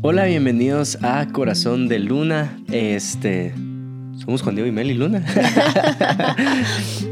[0.00, 2.56] Hola, bienvenidos a Corazón de Luna.
[2.70, 3.52] Este.
[4.16, 5.24] Somos Juan Diego y Meli Luna.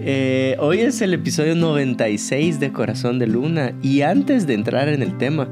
[0.09, 3.73] Eh, hoy es el episodio 96 de Corazón de Luna.
[3.83, 5.49] Y antes de entrar en el tema,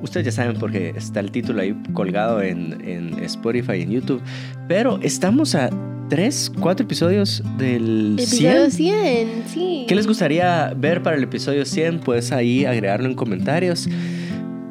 [0.00, 4.22] ustedes ya saben porque está el título ahí colgado en, en Spotify y en YouTube.
[4.68, 5.70] Pero estamos a
[6.08, 8.70] tres, cuatro episodios del Episodio 100.
[8.70, 9.84] 100, sí.
[9.88, 11.98] ¿Qué les gustaría ver para el episodio 100?
[11.98, 13.88] Puedes ahí agregarlo en comentarios.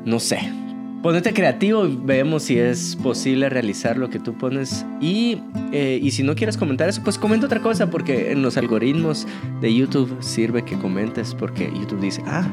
[0.05, 0.58] No sé.
[1.01, 4.85] Ponete creativo y vemos si es posible realizar lo que tú pones.
[4.99, 5.41] Y,
[5.71, 9.25] eh, y si no quieres comentar eso, pues comenta otra cosa, porque en los algoritmos
[9.61, 12.49] de YouTube sirve que comentes, porque YouTube dice, ah,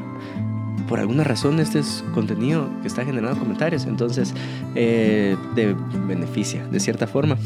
[0.87, 4.33] por alguna razón este es contenido que está generando comentarios, entonces
[4.75, 5.75] eh, te
[6.07, 7.37] beneficia de cierta forma.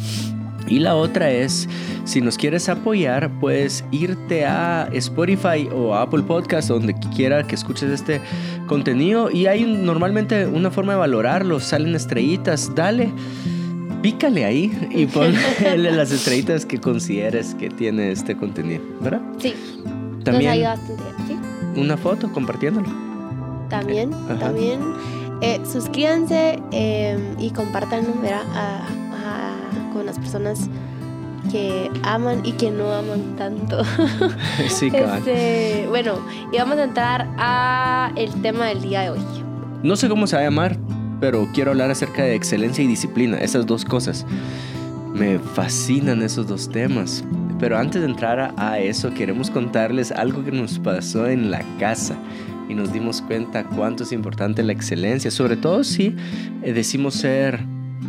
[0.67, 1.67] Y la otra es,
[2.05, 7.55] si nos quieres apoyar, puedes irte a Spotify o a Apple Podcast, donde quiera que
[7.55, 8.21] escuches este
[8.67, 9.29] contenido.
[9.31, 13.11] Y hay normalmente una forma de valorarlo, salen estrellitas, dale,
[14.01, 19.21] pícale ahí y ponle las estrellitas que consideres que tiene este contenido, ¿verdad?
[19.39, 21.03] Sí, nos También ayuda bastante.
[21.27, 21.35] ¿sí?
[21.79, 22.87] una foto compartiéndolo.
[23.69, 24.39] También, Ajá.
[24.39, 24.79] también.
[25.41, 28.43] eh, suscríbanse eh, y compartan ¿verdad?
[28.53, 28.85] A-
[29.91, 30.69] con las personas
[31.51, 33.83] que aman y que no aman tanto.
[34.69, 35.19] sí, cabal.
[35.19, 36.19] Este, bueno,
[36.51, 39.19] y vamos a entrar a el tema del día de hoy.
[39.83, 40.77] No sé cómo se va a llamar,
[41.19, 44.25] pero quiero hablar acerca de excelencia y disciplina, esas dos cosas.
[45.13, 47.23] Me fascinan esos dos temas.
[47.59, 51.63] Pero antes de entrar a, a eso, queremos contarles algo que nos pasó en la
[51.79, 52.15] casa
[52.71, 56.15] y nos dimos cuenta cuánto es importante la excelencia, sobre todo si
[56.63, 57.59] eh, decimos ser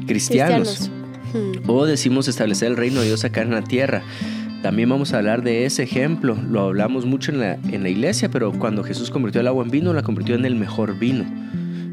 [0.07, 0.91] cristianos,
[1.33, 1.69] Hmm.
[1.69, 4.03] o decimos establecer el reino de Dios acá en la tierra.
[4.63, 6.37] También vamos a hablar de ese ejemplo.
[6.49, 9.71] Lo hablamos mucho en la, en la iglesia, pero cuando Jesús convirtió el agua en
[9.71, 11.25] vino, la convirtió en el mejor vino.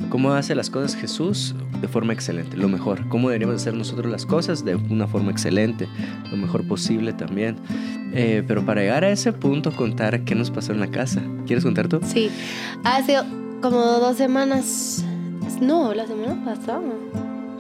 [0.10, 1.56] ¿Cómo hace las cosas Jesús?
[1.82, 3.08] De forma excelente, lo mejor.
[3.10, 4.66] ¿Cómo deberíamos hacer nosotros las cosas?
[4.66, 5.88] De una forma excelente,
[6.32, 7.58] lo mejor posible también.
[8.14, 11.22] Eh, pero para llegar a ese punto, contar qué nos pasó en la casa.
[11.46, 12.02] ¿Quieres contar tú?
[12.04, 12.32] Sí,
[12.84, 13.18] hace
[13.62, 15.06] como dos semanas.
[15.62, 16.82] No, la semana pasada.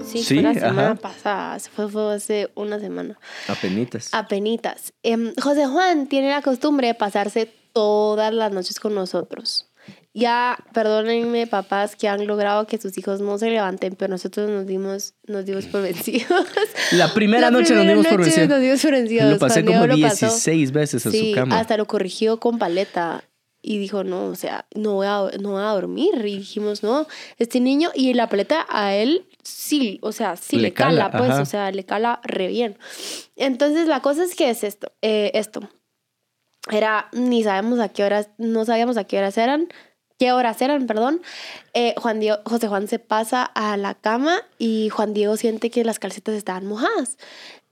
[0.09, 0.95] Sí, Sí, fue la semana ajá.
[0.95, 1.59] pasada.
[1.59, 3.17] Fue, fue hace una semana.
[3.47, 4.09] Apenitas.
[4.13, 4.93] Apenitas.
[5.03, 9.65] Em, José Juan tiene la costumbre de pasarse todas las noches con nosotros.
[10.13, 14.65] Ya, perdónenme, papás que han logrado que sus hijos no se levanten, pero nosotros nos
[14.65, 16.27] dimos, nos dimos por vencidos.
[16.91, 18.49] La primera La noche nos primera dimos por noche vencidos.
[18.49, 19.31] Nos dimos por vencidos.
[19.33, 20.25] Lo pasé Juan como lo pasó.
[20.25, 21.59] 16 veces en Sí, su cama.
[21.59, 23.23] hasta lo corrigió con paleta
[23.61, 26.09] y dijo, no, o sea, no voy, a, no voy a dormir.
[26.25, 30.61] Y dijimos, no, este niño, y la paleta a él sí, o sea, sí Le
[30.63, 31.41] le, cala, cala, pues, ajá.
[31.41, 32.77] o sea, le cala re bien.
[33.35, 35.61] Entonces, la cosa es que es esto, eh, esto.
[36.72, 39.69] Era, ni sabemos a qué horas, no sabíamos a qué horas eran,
[40.19, 41.22] qué horas eran, perdón.
[41.73, 45.83] Eh, Juan Diego, José Juan se pasa a la cama y Juan Diego siente que
[45.85, 47.17] las calcetas estaban mojadas.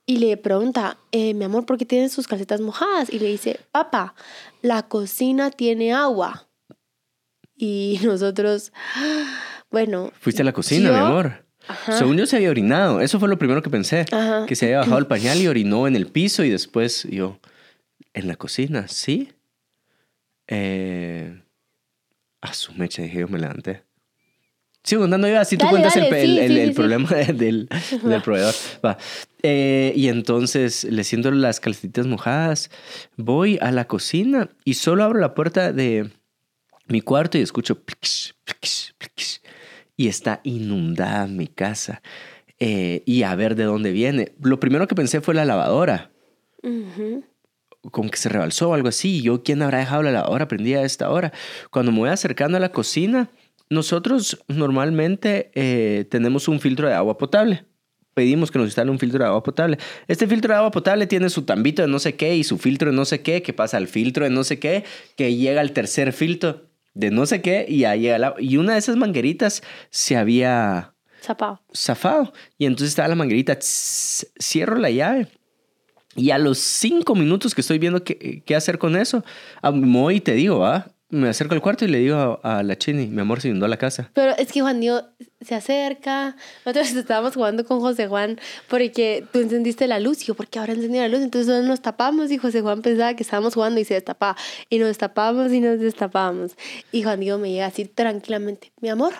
[0.06, 3.12] Y le pregunta, eh, mi amor, ¿por qué tienes sus calcetas mojadas?
[3.12, 4.16] Y le dice, papá,
[4.62, 6.48] la cocina tiene agua.
[7.58, 8.72] Y nosotros,
[9.70, 10.12] bueno.
[10.20, 11.46] Fuiste a la cocina, yo- mi amor.
[11.68, 11.98] Ajá.
[11.98, 13.02] Según yo se había orinado.
[13.02, 14.06] Eso fue lo primero que pensé.
[14.12, 14.46] Ajá.
[14.46, 17.40] Que se había bajado el pañal y orinó en el piso y después yo,
[18.14, 19.32] en la cocina, ¿sí?
[20.48, 21.42] Eh,
[22.42, 23.84] a su mecha, dije yo, me levanté.
[24.84, 27.10] Sigo contando yo, así tú cuentas el, dale, el- sí, el- sí, el sí, problema
[27.10, 27.68] del,
[28.04, 28.54] del proveedor.
[28.86, 28.98] Va.
[29.44, 32.70] Eh, y entonces le siento las calcetitas mojadas,
[33.18, 36.10] voy a la cocina y solo abro la puerta de
[36.88, 37.82] mi cuarto y escucho
[39.98, 42.02] y está inundada mi casa.
[42.60, 44.32] Eh, y a ver de dónde viene.
[44.42, 46.12] Lo primero que pensé fue la lavadora
[46.64, 47.24] Ujú.
[47.92, 49.22] como que se rebalsó o algo así.
[49.22, 51.34] Yo, ¿quién habrá dejado la lavadora prendida a esta hora?
[51.72, 53.30] Cuando me voy acercando a la cocina,
[53.70, 57.66] nosotros normalmente eh, tenemos un filtro de agua potable.
[58.14, 59.78] Pedimos que nos instale un filtro de agua potable.
[60.08, 62.90] Este filtro de agua potable tiene su tambito de no sé qué y su filtro
[62.90, 64.84] de no sé qué, que pasa al filtro de no sé qué,
[65.16, 66.67] que llega al tercer filtro
[66.98, 68.42] de no sé qué y ahí llega agua.
[68.42, 71.62] Y una de esas mangueritas se había Zapao.
[71.74, 72.34] zafado.
[72.58, 75.28] Y entonces estaba la manguerita, tss, cierro la llave.
[76.16, 79.24] Y a los cinco minutos que estoy viendo qué, qué hacer con eso,
[79.62, 80.88] a- voy y te digo, ¿ah?
[81.10, 83.68] Me acerco al cuarto y le digo a, a la Chini, mi amor, se inundó
[83.68, 84.10] la casa.
[84.14, 85.04] Pero es que Juan Diego
[85.40, 86.36] se acerca.
[86.66, 90.24] Nosotros estábamos jugando con José Juan porque tú encendiste la luz.
[90.24, 91.22] Y yo, ¿por qué ahora encendí la luz?
[91.22, 94.36] Entonces nosotros nos tapamos y José Juan pensaba que estábamos jugando y se destapaba.
[94.70, 96.58] Y nos destapábamos y nos destapábamos.
[96.92, 99.14] Y Juan Diego me llega a decir tranquilamente, mi amor,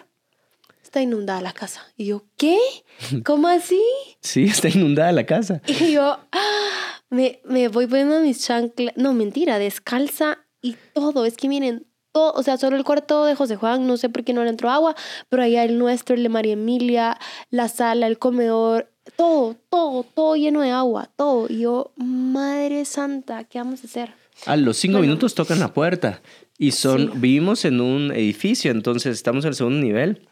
[0.84, 1.86] está inundada la casa.
[1.96, 2.58] Y yo, ¿qué?
[3.26, 3.82] ¿Cómo así?
[4.20, 5.62] Sí, está inundada la casa.
[5.68, 7.02] Y yo ¡ah!
[7.10, 8.94] me, me voy poniendo mis chanclas.
[8.98, 11.26] No, mentira, descalza y todo.
[11.26, 14.24] Es que miren, todo, o sea, solo el cuarto de José Juan, no sé por
[14.24, 14.96] qué no le entró agua,
[15.30, 17.20] pero allá el nuestro, el de María Emilia,
[17.50, 21.48] la sala, el comedor, todo, todo, todo lleno de agua, todo.
[21.50, 24.12] Y yo, Madre Santa, ¿qué vamos a hacer?
[24.46, 25.08] A los cinco Bueno.
[25.12, 26.22] minutos tocan la puerta
[26.58, 27.18] y son, Sí.
[27.18, 30.28] vivimos en un edificio, entonces estamos en el segundo nivel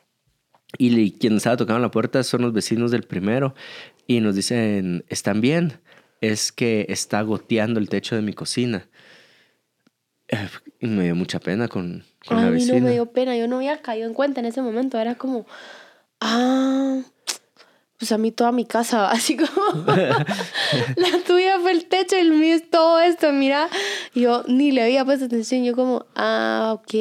[0.77, 3.55] y quien estaba tocando la puerta son los vecinos del primero
[4.07, 5.79] y nos dicen, ¿están bien?
[6.21, 8.87] Es que está goteando el techo de mi cocina.
[10.29, 10.47] Eh,
[10.79, 12.79] Y me dio mucha pena con, con a la mí vecina.
[12.79, 15.45] no me dio pena, yo no había caído en cuenta en ese momento, era como,
[16.21, 16.99] ah,
[17.97, 22.31] pues a mí toda mi casa, así como, la tuya fue el techo y el
[22.31, 23.69] mío es todo esto, mira,
[24.13, 26.93] yo ni le había puesto atención, yo como, ah, ok,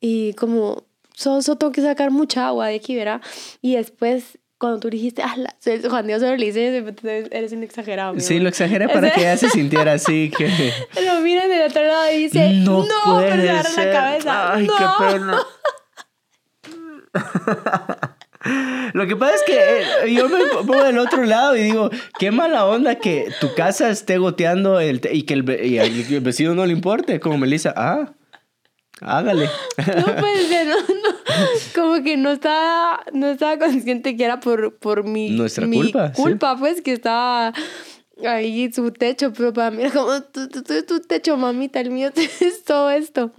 [0.00, 3.20] y como, solo, solo tengo que sacar mucha agua de aquí, ¿verdad?
[3.62, 4.38] Y después...
[4.64, 5.54] Cuando tú dijiste, ah, la-
[5.90, 8.18] Juan Dios solo le dice, "Entonces eres un exagerado.
[8.18, 8.42] Sí, amor".
[8.44, 10.72] lo exageré para que ella se sintiera así que...
[11.04, 12.86] Lo mira del otro lado y dice, no, No
[13.18, 13.86] pero puede se agarra ser.
[13.86, 14.54] la cabeza.
[14.54, 14.74] Ay, no.
[14.78, 15.38] qué pena.
[18.92, 19.56] Lo que pasa es que
[20.08, 23.88] eh, yo me pongo del otro lado y digo, qué mala onda que tu casa
[23.90, 25.34] esté goteando el y que
[25.64, 27.20] y el vecino no le importe.
[27.20, 28.12] Como Melissa, ah,
[29.00, 29.48] hágale.
[29.78, 31.13] No puede ser, no, no.
[31.74, 36.12] Como que no estaba, no estaba consciente que era por, por mi, Nuestra mi culpa,
[36.14, 36.22] sí.
[36.22, 37.52] culpa, pues, que estaba
[38.26, 41.90] ahí su techo, pero para mí era como, tu, tu, tu- tu techo, mamita, el
[41.90, 42.10] mío
[42.40, 43.32] es todo esto.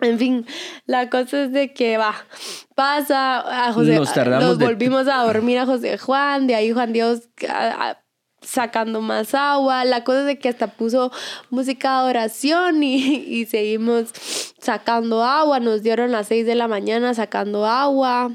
[0.00, 0.46] En fin,
[0.86, 2.12] la cosa es de que va,
[2.74, 6.92] pasa a José, Nos nos de- volvimos a dormir a José Juan, de ahí Juan
[6.92, 8.01] Dios a- a-
[8.42, 11.10] sacando más agua, la cosa es de que hasta puso
[11.50, 14.10] música de oración y, y seguimos
[14.60, 18.32] sacando agua, nos dieron las 6 de la mañana sacando agua,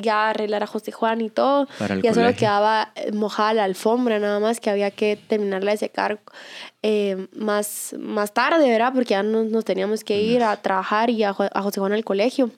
[0.00, 1.66] ya arreglar a José Juan y todo,
[2.02, 6.20] ya solo quedaba eh, mojada la alfombra nada más que había que terminarla de secar
[6.82, 8.92] eh, más, más tarde, ¿verdad?
[8.94, 12.04] Porque ya nos, nos teníamos que ir a trabajar y a, a José Juan al
[12.04, 12.50] colegio.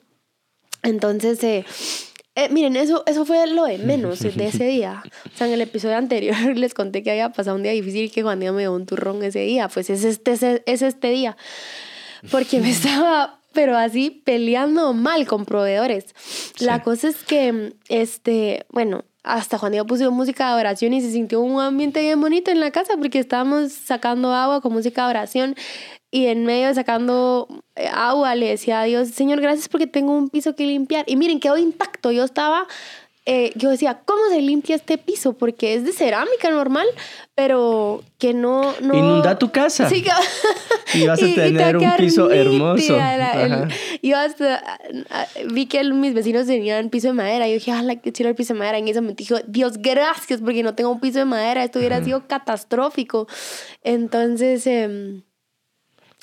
[0.83, 1.65] Entonces, eh,
[2.35, 5.03] eh, miren, eso, eso fue lo de menos de ese día.
[5.33, 8.09] O sea, en el episodio anterior les conté que había pasado un día difícil y
[8.09, 9.67] que Juan Diego me dio un turrón ese día.
[9.69, 11.37] Pues es este, es, es este día.
[12.31, 16.05] Porque me estaba, pero así, peleando mal con proveedores.
[16.59, 16.81] La Sí.
[16.83, 21.41] cosa es que, este, bueno, hasta Juan Diego puso música de oración y se sintió
[21.41, 25.55] un ambiente bien bonito en la casa porque estábamos sacando agua con música de oración
[26.11, 30.13] y en medio de sacando eh, agua le decía a Dios, Señor, gracias porque tengo
[30.15, 31.03] un piso que limpiar.
[31.07, 32.11] Y miren, quedó intacto.
[32.11, 32.67] Yo estaba,
[33.25, 35.33] eh, yo decía, ¿cómo se limpia este piso?
[35.33, 36.85] Porque es de cerámica normal,
[37.33, 38.73] pero que no...
[38.81, 38.93] no...
[38.95, 39.89] Inunda tu casa.
[39.89, 40.11] Sí, que-
[40.99, 42.95] Y vas a tener un piso hermoso.
[42.95, 43.67] la-
[44.01, 44.79] el- hasta
[45.51, 47.47] vi que el- mis vecinos tenían piso de madera.
[47.47, 48.77] Yo dije, ¡ah, qué chido el piso de madera!
[48.77, 51.63] En ese momento dije, Dios, gracias, porque no tengo un piso de madera.
[51.63, 53.27] Esto hubiera sido catastrófico.
[53.83, 55.23] Entonces, em,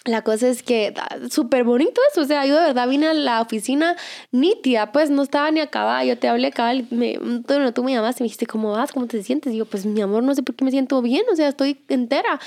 [0.05, 2.23] la cosa es que ah, súper bonito eso.
[2.23, 3.97] O sea, yo de verdad vine a la oficina
[4.33, 6.05] nítida, pues no estaba ni acabada.
[6.05, 8.93] Yo te hablé, cabal, me, bueno, tú me llamaste y me dijiste, ¿cómo vas?
[8.93, 9.53] ¿Cómo te sientes?
[9.53, 11.25] Y yo, pues mi amor, no sé por qué me siento bien.
[11.33, 12.41] O sea, estoy entera.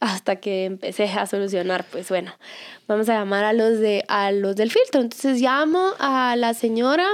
[0.00, 2.32] Hasta que empecé a solucionar, pues bueno,
[2.88, 5.00] vamos a llamar a los, de, a los del filtro.
[5.00, 7.06] Entonces llamo a la señora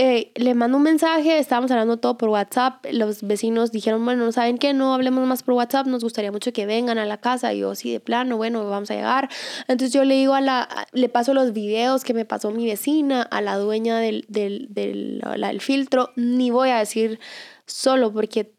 [0.00, 4.56] eh, le mando un mensaje, estábamos hablando todo por WhatsApp, los vecinos dijeron, bueno, ¿saben
[4.56, 4.72] qué?
[4.72, 7.74] No hablemos más por WhatsApp, nos gustaría mucho que vengan a la casa, y yo,
[7.74, 9.28] sí, de plano, bueno, vamos a llegar.
[9.66, 13.22] Entonces yo le digo a la, le paso los videos que me pasó mi vecina,
[13.22, 17.18] a la dueña del, del, del, la- del filtro, ni voy a decir
[17.66, 18.52] solo porque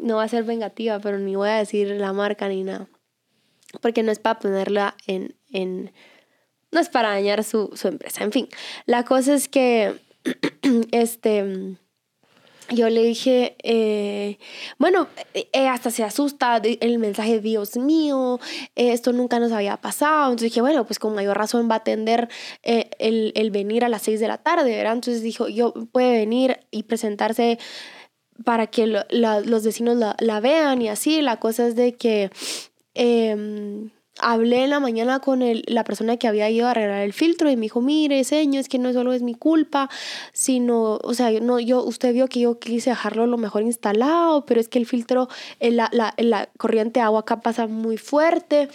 [0.00, 2.88] no va a ser vengativa, pero ni voy a decir la marca ni nada,
[3.80, 5.36] porque no es para ponerla en...
[5.52, 5.92] en
[6.74, 8.24] no es para dañar su, su empresa.
[8.24, 8.48] En fin,
[8.86, 10.00] la cosa es que
[10.92, 11.76] este
[12.70, 14.38] yo le dije, eh,
[14.78, 18.40] bueno, eh, hasta se asusta el mensaje, Dios mío,
[18.76, 20.30] eh, esto nunca nos había pasado.
[20.30, 22.28] Entonces dije, bueno, pues con mayor razón va a atender
[22.62, 24.94] eh, el, el venir a las 6 de la tarde, ¿verdad?
[24.94, 27.58] Entonces dijo, yo puede venir y presentarse
[28.44, 31.20] para que lo- la- los vecinos la, la vean y así.
[31.20, 32.30] La cosa es de que
[32.94, 33.90] em,
[34.22, 37.50] hablé en la mañana con el- la persona que había ido a arreglar el filtro
[37.50, 39.90] y me dijo, mire, señor, es que no solo es mi culpa,
[40.32, 44.60] sino, o sea, no, yo, usted vio que yo quise dejarlo lo mejor instalado, pero
[44.60, 45.28] es que el filtro,
[45.60, 48.68] la, la, la corriente de agua acá pasa muy fuerte.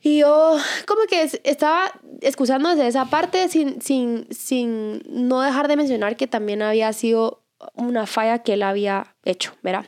[0.00, 5.68] Y yo como que es- estaba excusándose de esa parte sin, sin, sin no dejar
[5.68, 7.42] de mencionar que también había sido
[7.74, 9.86] una falla que él había hecho, ¿verdad?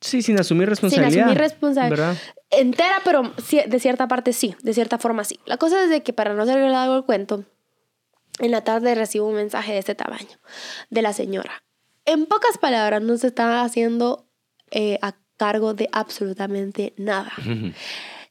[0.00, 1.24] Sí, sin asumir Sin responsabilidad.
[1.24, 2.16] asumir responsabilidad.
[2.58, 3.32] Entera, pero
[3.66, 5.40] de cierta parte sí, de cierta forma sí.
[5.46, 7.44] La cosa es de que para no hacer largo el cuento,
[8.38, 10.38] en la tarde recibo un mensaje de este tamaño
[10.90, 11.62] de la señora.
[12.04, 14.26] En pocas palabras, no se estaba haciendo
[14.70, 17.32] eh, a cargo de absolutamente nada.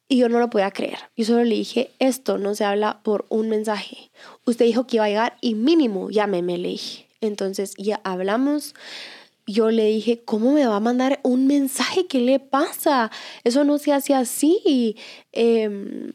[0.09, 0.99] Y yo no lo podía creer.
[1.15, 4.11] Yo solo le dije, esto no se habla por un mensaje.
[4.45, 7.07] Usted dijo que iba a llegar y mínimo llámeme, le dije.
[7.21, 8.75] Entonces ya hablamos.
[9.45, 12.07] Yo le dije, ¿cómo me va a mandar un mensaje?
[12.07, 13.11] ¿Qué le pasa?
[13.43, 14.95] Eso no se hace así.
[15.33, 16.11] Eh,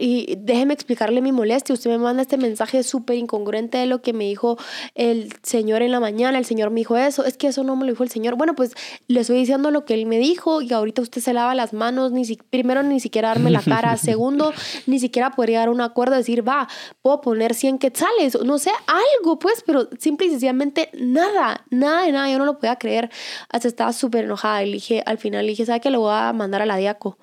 [0.00, 1.74] y déjeme explicarle mi molestia.
[1.74, 4.56] Usted me manda este mensaje súper incongruente de lo que me dijo
[4.94, 6.38] el Señor en la mañana.
[6.38, 7.24] El Señor me dijo eso.
[7.24, 8.36] Es que eso no me lo dijo el Señor.
[8.36, 8.72] Bueno, pues
[9.08, 12.12] le estoy diciendo lo que Él me dijo y ahorita usted se lava las manos.
[12.12, 13.96] Ni si, primero, ni siquiera darme la cara.
[13.98, 14.52] Segundo,
[14.86, 16.66] ni siquiera podría dar un acuerdo, decir, va,
[17.02, 18.38] puedo poner 100 quetzales.
[18.42, 22.30] No sé, algo, pues, pero simple y sencillamente nada, nada de nada.
[22.30, 23.10] Yo no lo podía creer.
[23.50, 24.64] Hasta estaba súper enojada.
[24.64, 27.18] Y dije, al final dije, ¿sabe que lo voy a mandar a la Diaco?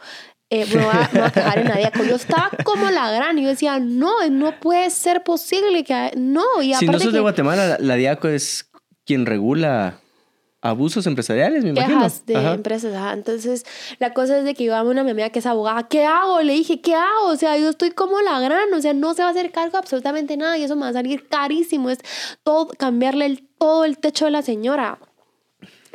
[0.50, 3.38] Eh, me, voy a, me voy a quejar en la Yo estaba como la gran
[3.38, 6.12] y yo decía, no, no puede ser posible que...
[6.16, 8.70] No, y Si aparte no sos que, de Guatemala, la, la DIACO es
[9.06, 10.00] quien regula
[10.62, 11.98] abusos empresariales, me imagino.
[11.98, 12.54] quejas de Ajá.
[12.54, 12.94] empresas.
[12.94, 13.14] ajá.
[13.14, 13.66] Entonces,
[14.00, 15.88] la cosa es de que yo amo a una mi amiga que es abogada.
[15.88, 16.42] ¿Qué hago?
[16.42, 17.28] Le dije, ¿qué hago?
[17.28, 18.74] O sea, yo estoy como la gran.
[18.74, 20.94] O sea, no se va a hacer cargo absolutamente nada y eso me va a
[20.94, 21.90] salir carísimo.
[21.90, 22.00] Es
[22.44, 25.00] todo, cambiarle el, todo el techo de la señora.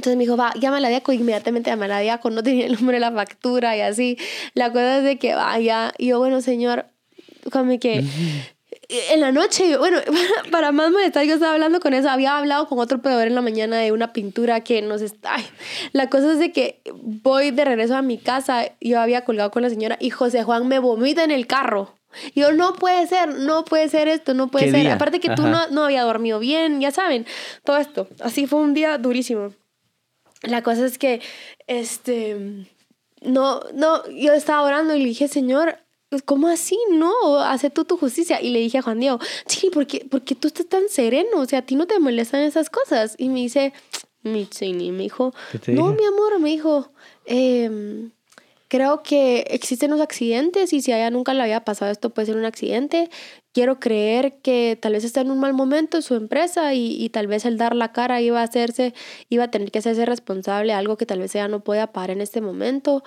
[0.02, 1.12] Entonces me dijo, va, llama a la Diaco.
[1.12, 2.28] Inmediatamente llamé a la Diaco.
[2.30, 4.18] No tenía el número de la factura y así.
[4.54, 5.92] La cosa es de que vaya.
[5.97, 6.87] Y yo, bueno, señor,
[7.52, 8.04] como que
[8.88, 9.99] en la noche, bueno,
[10.50, 12.11] para más molestar, yo estaba hablando con eso.
[12.11, 15.37] Había hablado con otro proveedor en la mañana de una pintura que nos está.
[15.37, 15.44] ay,
[15.92, 18.73] la cosa es de que voy de regreso a mi casa.
[18.80, 21.94] Yo había colgado con la señora y José Juan me vomita en el carro.
[22.35, 24.80] Yo, no puede ser, no puede ser esto, no puede ¿Qué ser.
[24.80, 24.94] día?
[24.94, 25.50] Aparte que tú Ajá.
[25.50, 27.25] no, no había dormido bien, ya saben,
[27.64, 28.09] todo esto.
[28.21, 29.54] Así fue un día durísimo.
[30.42, 31.20] La cosa es que,
[31.66, 32.66] este,
[33.20, 35.78] no, no, yo estaba orando y le dije, Señor,
[36.25, 36.78] ¿cómo así?
[36.90, 38.40] No, hace tú tu justicia.
[38.40, 41.38] Y le dije a Juan Diego, Chili, ¿por qué, por qué tú estás tan sereno?
[41.38, 43.14] O sea, a ti no te molestan esas cosas.
[43.18, 43.72] Y me dice,
[44.22, 46.92] mi Chini, me dijo, ¿Qué te no, mi amor, me dijo,
[47.25, 48.11] em,
[48.73, 52.25] creo que existen los accidentes y si a ella nunca le había pasado esto, puede
[52.25, 53.11] ser un accidente.
[53.52, 57.11] Quiero creer que tal vez está en un mal momento en su empresa y, y
[57.11, 58.95] tal vez el dar la cara iba a hacerse,
[59.29, 62.12] iba a tener que hacerse responsable de algo que tal vez ella no pueda pagar
[62.12, 63.05] en este momento.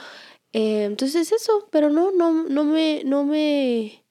[0.53, 4.03] Eh, entonces eso, pero no, no, no me, no me,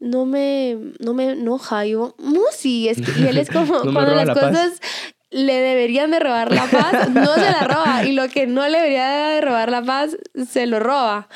[0.00, 1.86] no me, no me enoja.
[1.86, 4.80] Yo, Musi, es que, y él es como No cuando las la paz.
[5.30, 8.04] Le deberían de robar la paz, no se la roba.
[8.04, 10.16] Y lo que no le debería de robar la paz,
[10.48, 11.28] se lo roba.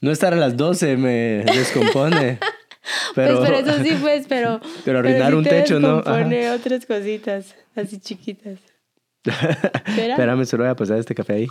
[0.00, 2.38] No estar a las 12 me descompone.
[3.14, 4.60] Pero, Pues, pero eso sí, pues, pero.
[4.84, 5.96] Pero arruinar sí un te techo, ¿no?
[5.96, 8.58] descompone otras cositas, así chiquitas.
[9.24, 10.12] Espera.
[10.14, 11.46] Espérame, solo voy a pasar este café ahí.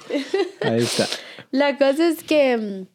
[0.61, 1.07] Ahí está.
[1.49, 2.85] La cosa es que.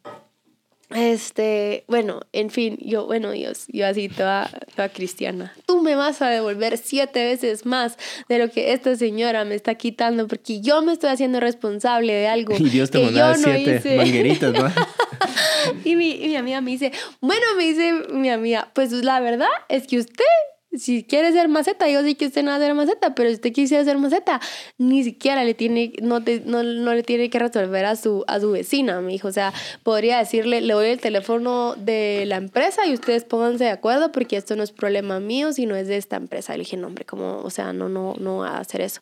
[0.94, 5.52] Este, bueno, en fin, yo, bueno, Dios, yo así toda, toda cristiana.
[5.66, 9.74] Tú me vas a devolver siete veces más de lo que esta señora me está
[9.74, 13.46] quitando porque yo me estoy haciendo responsable de algo Y Dios te que mandaba yo
[13.46, 13.96] no siete hice.
[13.96, 14.72] mangueritas, ¿no?
[15.84, 19.48] Y mi, y mi amiga me dice, bueno, me dice mi amiga, pues la verdad
[19.68, 20.24] es que usted,
[20.72, 23.36] si quiere ser maceta, yo sé que usted no va a ser maceta, pero si
[23.36, 24.40] usted quisiera ser maceta,
[24.76, 28.38] ni siquiera le tiene, no, te- no, no le tiene que resolver a su, a
[28.38, 29.28] su vecina, me dijo.
[29.28, 33.70] O sea, podría decirle, le doy el teléfono de la empresa y ustedes pónganse de
[33.70, 36.52] acuerdo porque esto no es problema mío, sino es de esta empresa.
[36.52, 39.00] Le dije, no, hombre, como, o sea, no, no, no va a hacer eso.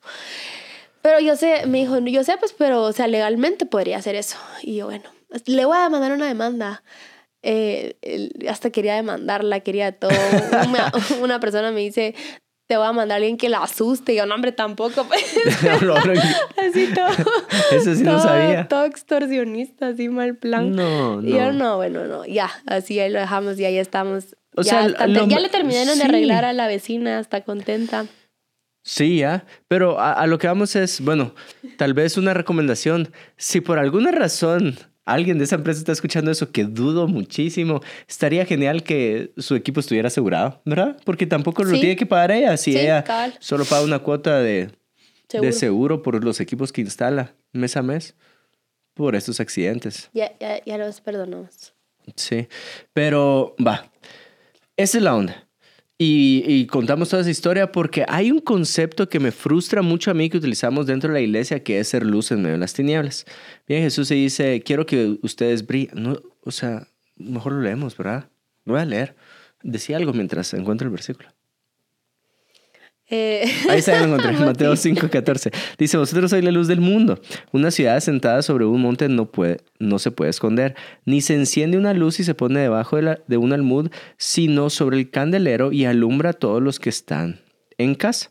[1.03, 4.37] Pero yo sé, me dijo, yo sé, pues, pero, o sea, legalmente podría hacer eso.
[4.63, 5.05] Y yo, bueno,
[5.47, 6.83] le voy a mandar una demanda.
[7.49, 7.95] Eh,
[8.49, 10.11] hasta quería demandarla, quería todo.
[10.69, 10.91] Una,
[11.23, 12.15] una persona me dice,
[12.67, 14.15] te voy a mandar a alguien que la asuste.
[14.15, 15.05] Y yo, no, hombre, tampoco.
[15.05, 15.23] Pues.
[16.57, 17.07] así todo.
[17.71, 18.67] Eso sí no todo- sabía.
[18.69, 20.73] Todo extorsionista, así mal plan.
[20.75, 21.53] No, Y yo, no.
[21.53, 24.37] no, bueno, no, ya, así ahí lo dejamos y ahí estamos.
[24.57, 25.99] O ya, sea, lo- ya le terminaron sí.
[26.01, 28.07] de arreglar a la vecina, está contenta.
[28.83, 29.45] Sí, ya.
[29.69, 31.35] Pero a, a lo que vamos es, bueno,
[31.77, 33.13] tal vez una recomendación.
[33.37, 38.45] Si por alguna razón alguien de esa empresa está escuchando eso, que dudo muchísimo, estaría
[38.45, 40.99] genial que su equipo estuviera asegurado, ¿verdad?
[41.05, 41.81] Porque tampoco lo Sí.
[41.81, 42.57] tiene que pagar ella.
[42.59, 43.35] Si Sí, ella cabal.
[43.41, 44.71] solo paga una cuota de
[45.29, 45.47] Seguro.
[45.47, 48.15] de seguro por los equipos que instala mes a mes
[48.95, 50.11] por estos accidentes.
[50.13, 51.73] Ya, ya, ya los perdonamos.
[52.17, 52.49] Sí,
[52.93, 53.91] pero va,
[54.77, 55.46] esa es la onda.
[55.99, 60.29] Y, contamos toda esa historia porque hay un concepto que me frustra mucho a mí
[60.29, 63.25] que utilizamos dentro de la iglesia que es ser luz en medio de las tinieblas.
[63.67, 66.03] Bien, Jesús se dice, quiero que ustedes brillen.
[66.03, 66.87] No, o sea,
[67.17, 68.29] mejor lo leemos, ¿verdad?
[68.65, 69.17] Lo voy a leer.
[69.63, 71.36] Decía algo mientras encuentro el versículo.
[73.09, 74.33] Eh, Ahí está, ya lo encontré.
[74.45, 75.53] Mateo 5:14.
[75.79, 77.21] Dice, vosotros sois la luz del mundo.
[77.53, 80.75] Una ciudad sentada sobre un monte no, puede, no se puede esconder.
[81.05, 84.71] Ni se enciende una luz y se pone debajo de, la- de un almud, sino
[84.71, 87.41] sobre el candelero y alumbra a todos los que están
[87.79, 88.31] en casa.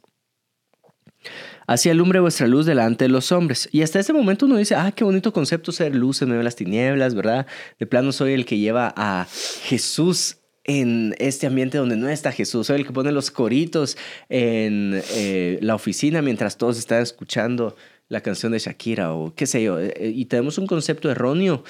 [1.68, 3.68] Así alumbre vuestra luz delante de los hombres.
[3.72, 6.44] Y hasta ese momento uno dice, ah, qué bonito concepto ser luz en medio de
[6.44, 7.48] las tinieblas, ¿verdad?
[7.80, 9.26] De plano soy el que lleva a
[9.64, 12.68] Jesús en este ambiente donde no está Jesús.
[12.68, 13.98] Soy el que pone los coritos
[14.30, 17.76] en eh, la oficina mientras todos están escuchando
[18.10, 19.80] la canción de Shakira o qué sé yo.
[19.80, 21.64] Eh, y tenemos un concepto erróneo.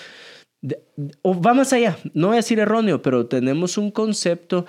[1.21, 4.65] o va más allá, no voy a decir erróneo, pero tenemos un concepto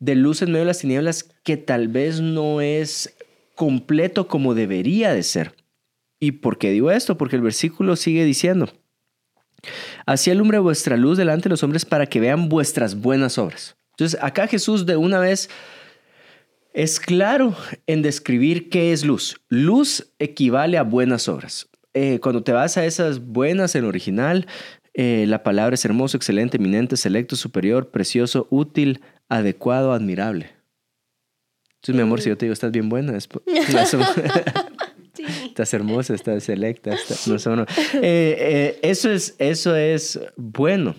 [0.00, 3.16] de luz en medio de las tinieblas que tal vez no es
[3.54, 5.54] completo como debería de ser.
[6.20, 7.16] ¿Y por qué digo esto?
[7.16, 8.68] Porque el versículo sigue diciendo,
[10.06, 13.76] así alumbre vuestra luz delante de los hombres para que vean vuestras buenas obras.
[13.90, 15.50] Entonces acá Jesús de una vez
[16.72, 19.40] es claro en describir qué es luz.
[19.48, 21.68] Luz equivale a buenas obras.
[21.94, 24.46] Eh, cuando te vas a esas buenas en original,
[24.94, 30.50] eh, la palabra es hermoso, excelente, eminente, selecto, superior, precioso, útil, adecuado, admirable.
[31.76, 33.16] Entonces, mi amor, si yo te digo, estás bien buena,
[35.18, 36.94] estás hermosa, estás selecta,
[37.26, 37.66] no, eh,
[38.02, 40.94] eh, eso, es, eso es bueno.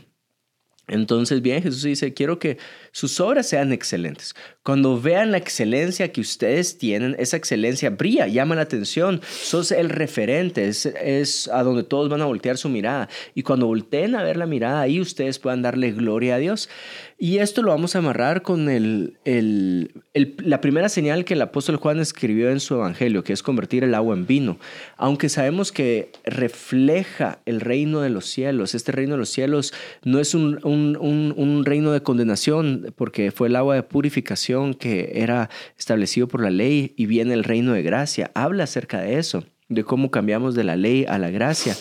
[0.88, 2.58] Entonces, bien, Jesús dice, quiero que
[2.92, 4.36] sus obras sean excelentes.
[4.64, 9.90] Cuando vean la excelencia que ustedes tienen, esa excelencia brilla, llama la atención, sos el
[9.90, 13.10] referente, es, es, a donde todos van a voltear su mirada.
[13.34, 16.70] Y cuando volteen a ver la mirada, ahí ustedes puedan darle gloria a Dios.
[17.18, 19.92] Y esto lo vamos a amarrar con el, el,
[20.38, 23.94] la primera señal que el apóstol Juan escribió en su evangelio, que es convertir el
[23.94, 24.58] agua en vino.
[24.96, 30.20] Aunque sabemos que refleja el reino de los cielos, este reino de los cielos no
[30.20, 35.12] es un, un, un, un reino de condenación, porque fue el agua de purificación que
[35.16, 38.32] era establecido por la ley y viene el reino de gracia.
[38.34, 41.76] Habla acerca de eso de cómo cambiamos de la ley a la gracia,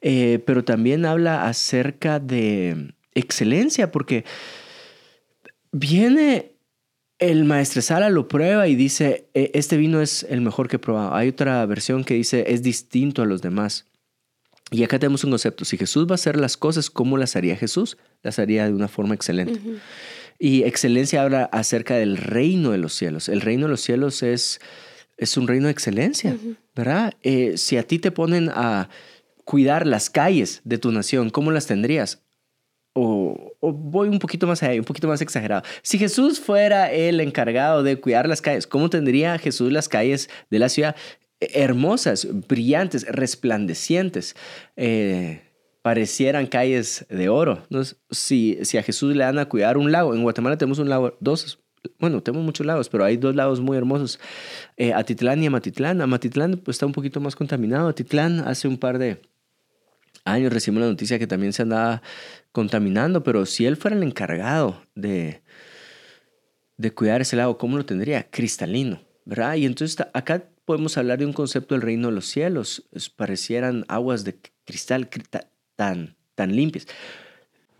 [0.00, 4.24] eh, pero también habla acerca de excelencia, porque
[5.72, 6.52] Viene
[7.18, 11.14] el maestresala, lo prueba y dice, e, este vino es el mejor que he probado.
[11.14, 13.86] Hay otra versión que dice, es distinto a los demás.
[14.70, 17.56] Y acá tenemos un concepto, si Jesús va a hacer las cosas, ¿cómo las haría
[17.56, 17.96] Jesús?
[18.22, 19.60] Las haría de una forma excelente.
[20.38, 23.28] Y excelencia habla acerca del reino de los cielos.
[23.28, 24.60] El reino de los cielos es,
[25.16, 26.36] es un reino de excelencia,
[26.74, 27.14] ¿verdad?
[27.22, 28.88] Eh, si a ti te ponen a
[29.44, 32.22] cuidar las calles de tu nación, ¿cómo las tendrías?
[33.00, 35.62] o, voy un poquito más allá, un poquito más exagerado.
[35.82, 40.58] Si Jesús fuera el encargado de cuidar las calles, ¿cómo tendría Jesús las calles de
[40.58, 40.96] la ciudad?
[41.40, 44.34] Hermosas, brillantes, resplandecientes.
[44.76, 45.42] Eh,
[45.88, 47.62] parecieran calles de oro.
[47.70, 47.80] ¿no?
[48.10, 51.16] Si, si a Jesús le dan a cuidar un lago, en Guatemala tenemos un lago,
[51.18, 51.60] dos,
[51.98, 54.20] bueno, tenemos muchos lagos, pero hay dos lagos muy hermosos,
[54.76, 56.02] eh, Atitlán y Amatitlán.
[56.02, 57.88] Amatitlán pues, está un poquito más contaminado.
[57.88, 59.22] Atitlán hace un par de
[60.26, 62.02] años recibimos la noticia que también se andaba
[62.52, 65.40] contaminando, pero si él fuera el encargado de,
[66.76, 68.28] de cuidar ese lago, ¿cómo lo tendría?
[68.28, 69.54] Cristalino, ¿verdad?
[69.54, 74.24] Y entonces acá podemos hablar de un concepto del reino de los cielos, parecieran aguas
[74.24, 75.08] de cristal
[75.78, 76.88] tan, tan limpias.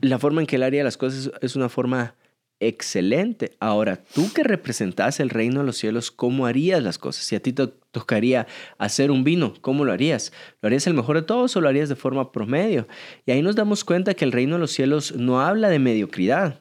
[0.01, 2.15] La forma en que él haría las cosas es una forma
[2.61, 3.57] excelente.
[3.59, 7.25] Ahora, tú que representas el reino de los cielos, ¿cómo harías las cosas?
[7.25, 8.47] Si a ti te tocaría
[8.79, 10.33] hacer un vino, ¿cómo lo harías?
[10.63, 12.87] ¿Lo harías el mejor de todos o lo harías de forma promedio?
[13.27, 16.61] Y ahí nos damos cuenta que el reino de los cielos no habla de mediocridad.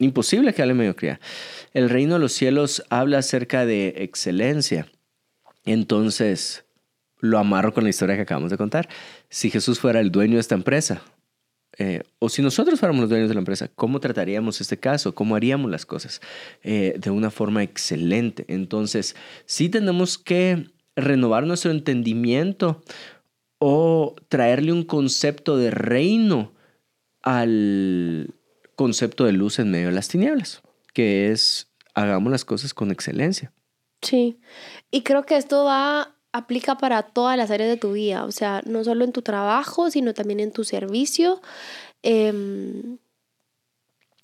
[0.00, 1.20] Imposible que hable de mediocridad.
[1.74, 4.88] El reino de los cielos habla acerca de excelencia.
[5.64, 6.64] Entonces,
[7.22, 8.88] lo amarro con la historia que acabamos de contar.
[9.30, 11.02] Si Jesús fuera el dueño de esta empresa,
[11.78, 15.14] eh, o si nosotros fuéramos los dueños de la empresa, ¿cómo trataríamos este caso?
[15.14, 16.20] ¿Cómo haríamos las cosas?
[16.62, 18.44] Eh, de una forma excelente.
[18.48, 22.82] Entonces, sí tenemos que renovar nuestro entendimiento
[23.58, 26.52] o traerle un concepto de reino
[27.22, 28.34] al
[28.74, 30.60] concepto de luz en medio de las tinieblas,
[30.92, 33.52] que es hagamos las cosas con excelencia.
[34.02, 34.40] Sí,
[34.90, 38.62] y creo que esto va aplica para todas las áreas de tu vida, o sea,
[38.64, 41.40] no solo en tu trabajo, sino también en tu servicio.
[42.02, 42.98] Em,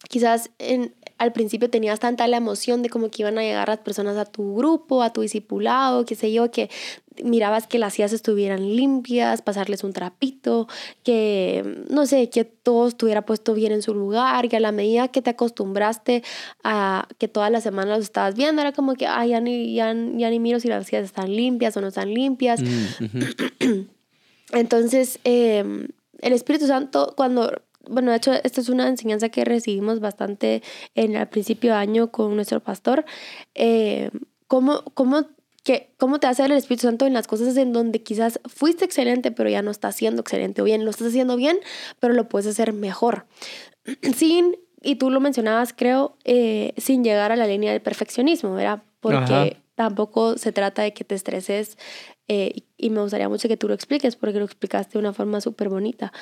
[0.09, 3.79] quizás en, al principio tenías tanta la emoción de cómo que iban a llegar las
[3.79, 6.71] personas a tu grupo, a tu discipulado, qué sé yo, que
[7.25, 10.69] mirabas que las sillas estuvieran limpias, pasarles un trapito,
[11.03, 15.09] que no sé, que todo estuviera puesto bien en su lugar, que a la medida
[15.09, 16.23] que te acostumbraste
[16.63, 19.93] a que todas las semanas los estabas viendo, era como que, ay, ya ni, ya,
[19.95, 22.61] ni miro si las sillas están limpias o no están limpias.
[22.63, 23.83] Mm,
[24.53, 25.89] Entonces, em,
[26.21, 30.63] el Espíritu Santo, cuando bueno, de hecho, esta es una enseñanza que recibimos bastante
[30.95, 33.05] en el principio de año con nuestro pastor.
[33.55, 34.11] Eh,
[34.47, 35.27] ¿cómo, cómo,
[35.65, 39.31] que, ¿Cómo te hace el Espíritu Santo en las cosas en donde quizás fuiste excelente,
[39.31, 40.63] pero ya no estás siendo excelente?
[40.63, 41.59] O bien, lo estás haciendo bien,
[42.01, 43.27] pero lo puedes hacer mejor.
[44.17, 48.83] Sin, y tú lo mencionabas, creo, eh, sin llegar a la línea del perfeccionismo, ¿verdad?
[49.01, 51.79] Porque tampoco se trata de que te estreses
[52.29, 55.41] eh, y me gustaría mucho que tú lo expliques porque lo explicaste de una forma
[55.41, 56.13] súper bonita.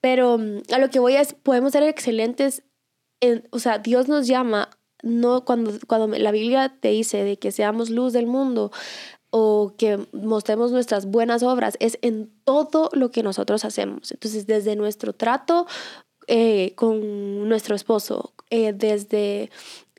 [0.00, 2.64] Pero mm, a lo que voy es, podemos ser excelentes,
[3.20, 4.70] en, o sea, Dios nos llama,
[5.02, 8.72] no cuando, cuando la Biblia te dice de que seamos luz del mundo
[9.30, 14.12] o que mostremos nuestras buenas obras, es en todo lo que nosotros hacemos.
[14.12, 15.66] Entonces, desde nuestro trato
[16.26, 19.50] eh, con nuestro esposo, eh, desde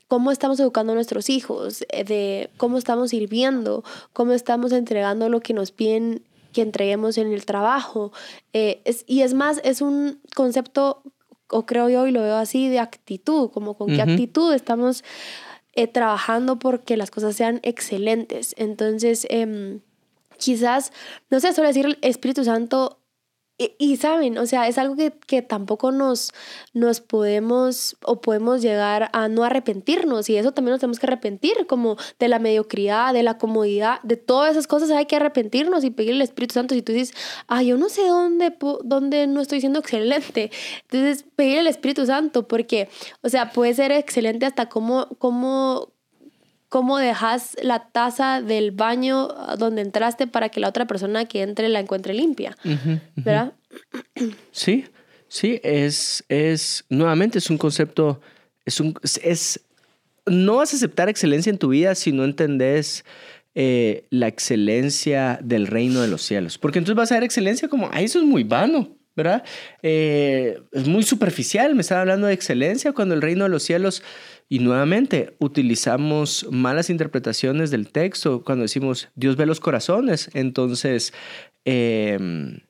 [0.08, 5.40] cómo estamos educando a nuestros hijos, eh, de cómo estamos sirviendo, cómo estamos entregando lo
[5.40, 8.12] que nos piden que entreguemos en el trabajo.
[8.52, 11.02] Eh, es, y es más, es un concepto,
[11.50, 15.04] o creo yo, y lo veo así, de actitud, como con qué actitud estamos
[15.74, 18.54] eh, trabajando porque las cosas sean excelentes.
[18.56, 19.80] Entonces, em,
[20.38, 20.92] quizás,
[21.30, 22.98] no sé, solo decir el Espíritu Santo
[23.58, 26.32] y, saben, o sea, es algo que, que, tampoco nos,
[26.74, 31.66] nos podemos o podemos llegar a no arrepentirnos y eso también nos tenemos que arrepentir,
[31.66, 35.90] como de la mediocridad, de la comodidad, de todas esas cosas hay que arrepentirnos y
[35.90, 36.74] pedirle al Espíritu Santo.
[36.74, 37.16] Si tú dices,
[37.48, 40.50] ah, yo no sé dónde, dónde no estoy siendo excelente,
[40.82, 42.90] entonces pedirle al Espíritu Santo porque,
[43.22, 45.94] o sea, puede ser excelente hasta cómo, cómo,
[46.76, 51.70] cómo dejas la taza del baño donde entraste para que la otra persona que entre
[51.70, 52.54] la encuentre limpia,
[53.14, 53.54] ¿verdad?
[54.52, 54.84] Sí,
[55.26, 58.20] sí, es, es, nuevamente es un concepto,
[58.66, 59.64] es un, es,
[60.26, 63.06] no vas a aceptar excelencia en tu vida si no entendés
[63.54, 67.88] eh, la excelencia del reino de los cielos, porque entonces vas a ver excelencia como,
[67.90, 68.90] ay, eso es muy vano.
[69.16, 69.44] ¿Verdad?
[69.82, 74.02] Eh, es muy superficial, me estaba hablando de excelencia cuando el reino de los cielos
[74.48, 80.30] y nuevamente utilizamos malas interpretaciones del texto cuando decimos Dios ve los corazones.
[80.34, 81.12] Entonces,
[81.64, 82.60] em,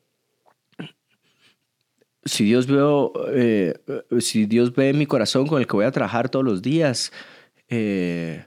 [2.24, 2.66] si, Dios
[3.32, 3.74] eh,
[4.20, 7.12] si Dios ve mi corazón con el que voy a trabajar todos los días,
[7.68, 8.46] eh,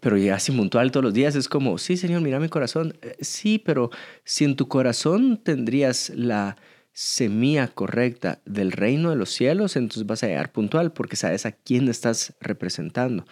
[0.00, 2.96] pero llega así puntual todos los días, es como, sí, Señor, mira mi corazón.
[3.02, 3.90] Eh, sí, pero
[4.24, 6.56] si en tu corazón tendrías la
[7.00, 11.52] semilla correcta del reino de los cielos, entonces vas a llegar puntual porque sabes a
[11.52, 13.24] quién estás representando.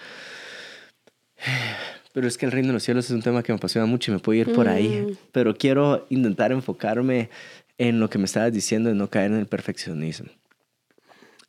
[2.15, 4.11] Pero es que el reino de los cielos es un tema que me apasiona mucho
[4.11, 4.89] y me puedo ir por ahí.
[4.89, 5.17] Mm.
[5.33, 7.29] Pero quiero intentar enfocarme
[7.77, 10.31] en lo que me estabas diciendo de no caer en el perfeccionismo.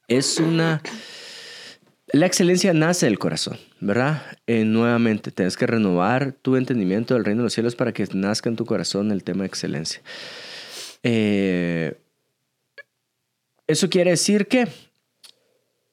[0.10, 0.84] Es una...
[2.12, 4.24] La excelencia nace del corazón, ¿verdad?
[4.46, 8.50] Eh, nuevamente, tienes que renovar tu entendimiento del reino de los cielos para que nazca
[8.50, 10.02] en tu corazón el tema de excelencia.
[11.04, 11.96] Eh,
[13.70, 14.68] eso quiere decir que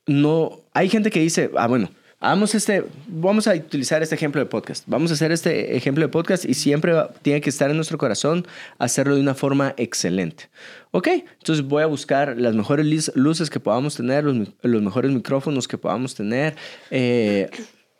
[0.06, 4.46] no hay gente que dice, ah, bueno, vamos este, vamos a utilizar este ejemplo de
[4.46, 4.84] podcast.
[4.86, 8.46] Vamos a hacer este ejemplo de podcast y siempre tiene que estar en nuestro corazón
[8.78, 10.48] hacerlo de una forma excelente.
[10.90, 15.68] Ok, entonces voy a buscar las mejores luces que podamos tener, los, los mejores micrófonos
[15.68, 16.56] que podamos tener.
[16.90, 17.50] Eh,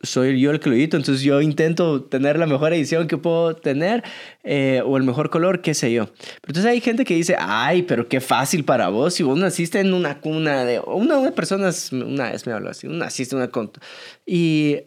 [0.06, 3.54] soy yo el que lo edito, entonces yo intento tener la mejor edición que puedo
[3.54, 4.02] tener
[4.44, 6.06] eh, o el mejor color, qué sé yo.
[6.06, 9.80] Pero entonces hay gente que dice, ay, pero qué fácil para vos, si vos naciste
[9.80, 10.80] en una cuna de...
[10.80, 13.80] Una, una persona una vez me habló así, naciste en una conta.
[14.24, 14.78] Y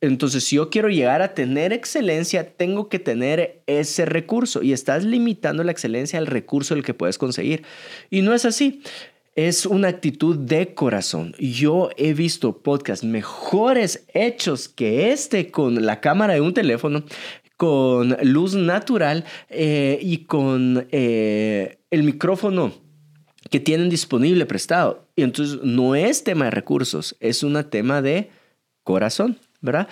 [0.00, 5.04] entonces si yo quiero llegar a tener excelencia, tengo que tener ese recurso y estás
[5.04, 7.64] limitando la excelencia al recurso del que puedes conseguir.
[8.10, 8.82] Y no es así
[9.38, 11.32] es una actitud de corazón.
[11.38, 17.04] Yo he visto podcasts mejores hechos que este con la cámara de un teléfono,
[17.56, 22.72] con luz natural eh, y con eh, el micrófono
[23.48, 25.06] que tienen disponible prestado.
[25.14, 28.30] Y entonces no es tema de recursos, es un tema de
[28.82, 29.86] corazón, ¿verdad?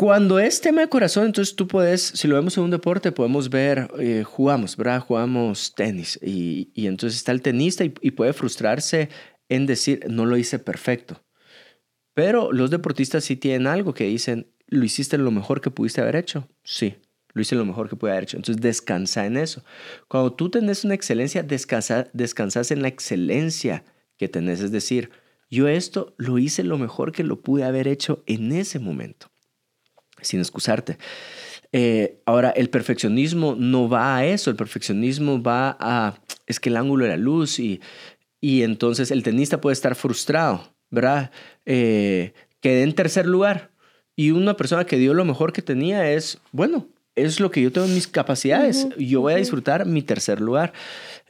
[0.00, 3.50] Cuando es tema de corazón, entonces tú puedes, si lo vemos en un deporte, podemos
[3.50, 5.00] ver, eh, jugamos, ¿verdad?
[5.00, 9.10] Jugamos tenis y, y, entonces está el tenista y, y puede frustrarse
[9.50, 11.22] en decir, no lo hice perfecto.
[12.14, 16.16] Pero los deportistas sí tienen algo que dicen, ¿lo hiciste lo mejor que pudiste haber
[16.16, 16.48] hecho?
[16.64, 16.94] Sí,
[17.34, 18.38] lo hice lo mejor que pude haber hecho.
[18.38, 19.64] Entonces descansa en eso.
[20.08, 23.84] Cuando tú tenés una excelencia, descansa, descansas en la excelencia
[24.16, 24.62] que tenés.
[24.62, 25.10] Es decir,
[25.50, 29.30] yo esto lo hice lo mejor que lo pude haber hecho en ese momento
[30.22, 30.98] sin excusarte.
[31.72, 36.76] Eh, ahora, el perfeccionismo no va a eso, el perfeccionismo va a, es que el
[36.76, 37.80] ángulo de la luz y,
[38.40, 41.30] y entonces el tenista puede estar frustrado, ¿verdad?
[41.66, 43.70] Eh, quedé en tercer lugar
[44.16, 47.70] y una persona que dio lo mejor que tenía es, bueno, es lo que yo
[47.70, 50.72] tengo en mis capacidades, yo voy a disfrutar mi tercer lugar.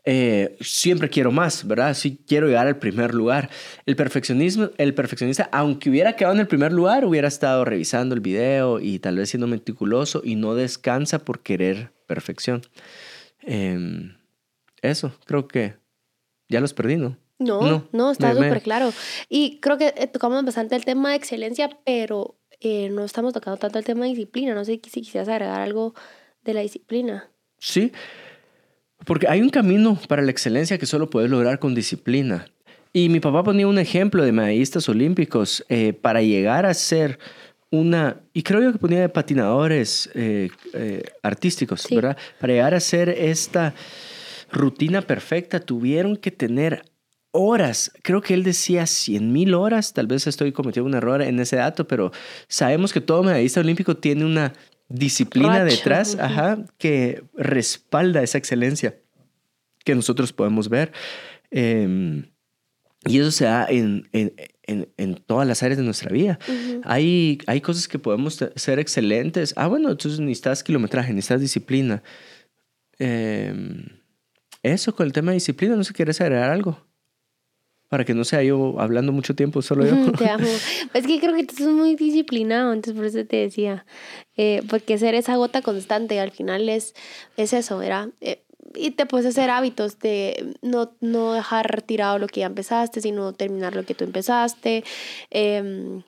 [0.04, 1.94] Eh, siempre quiero más, ¿verdad?
[1.94, 3.50] Sí quiero llegar al primer lugar.
[3.86, 8.20] El perfeccionismo, el perfeccionista, aunque hubiera quedado en el primer lugar, hubiera estado revisando el
[8.20, 12.62] video y tal vez siendo meticuloso y no descansa por querer perfección.
[13.42, 14.16] Em,
[14.82, 15.74] eso, creo que
[16.48, 17.16] ya los perdí, ¿no?
[17.38, 18.92] No, no, está súper claro.
[19.28, 23.56] Y creo que eh, tocamos bastante el tema de excelencia, pero eh, no estamos tocando
[23.58, 24.54] tanto el tema de disciplina.
[24.54, 25.94] No sé si quisieras agregar algo
[26.42, 27.30] de la disciplina.
[27.58, 27.92] Sí,
[29.04, 32.46] porque hay un camino para la excelencia que solo puedes lograr con disciplina.
[32.92, 37.18] Y mi papá ponía un ejemplo de medallistas olímpicos eh, para llegar a ser
[37.70, 42.16] una, y creo yo que ponía de patinadores eh, eh, artísticos, ¿verdad?
[42.40, 43.74] Para llegar a ser esta
[44.50, 46.82] rutina perfecta, tuvieron que tener
[47.32, 51.38] horas, creo que él decía 100 mil horas, tal vez estoy cometiendo un error en
[51.38, 52.10] ese dato, pero
[52.48, 54.52] sabemos que todo medallista olímpico tiene una
[54.90, 58.98] disciplina detrás, ajá, que respalda esa excelencia
[59.84, 60.92] que nosotros podemos ver.
[61.50, 62.26] Em,
[63.06, 64.34] y eso se da en, en,
[64.96, 66.38] en, todas las áreas de nuestra vida.
[66.84, 69.54] hay, hay cosas que podemos ser excelentes.
[69.56, 72.02] Ah, bueno, entonces necesitas kilometraje, necesitas disciplina.
[72.98, 73.86] Em,
[74.62, 76.89] eso con el tema de disciplina, no sé, ¿quieres agregar algo?
[77.90, 80.12] Para que no sea yo hablando mucho tiempo, solo yo.
[80.12, 80.46] Te amo.
[80.94, 83.84] Es que creo que tú sos muy disciplinado, entonces por eso te decía.
[84.36, 86.94] Eh, porque ser esa gota constante al final es,
[87.36, 88.10] es eso, ¿verdad?
[88.20, 88.42] Eh,
[88.74, 93.32] y te puedes hacer hábitos de no, no dejar tirado lo que ya empezaste, sino
[93.32, 94.84] terminar lo que tú empezaste.
[95.30, 96.02] Em,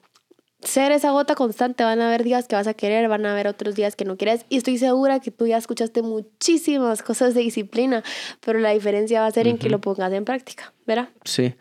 [0.63, 3.47] ser esa gota constante, van a haber días que vas a querer, van a haber
[3.47, 4.47] otros días que no quieres.
[4.49, 8.03] Y estoy segura que tú ya escuchaste muchísimas cosas de disciplina,
[8.41, 11.09] pero la diferencia va a ser en que lo pongas en práctica, ¿verdad?
[11.25, 11.55] Sí.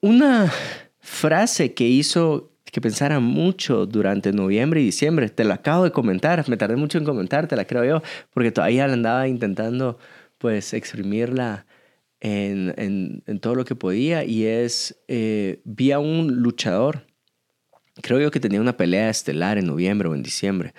[0.00, 0.52] Una
[1.00, 5.28] frase que hizo que pensara mucho durante noviembre y diciembre.
[5.28, 8.02] Te lo acabo de comentar, me tardé mucho en comentártela, creo yo,
[8.32, 9.96] porque todavía andaba intentando
[10.38, 11.66] pues exprimirla
[12.24, 17.06] en, en, todo lo que podía y es, eh, vi a un luchador,
[18.00, 20.72] creo yo que tenía una pelea estelar en noviembre o en diciembre,